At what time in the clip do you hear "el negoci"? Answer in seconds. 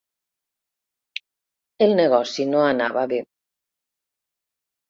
1.87-2.47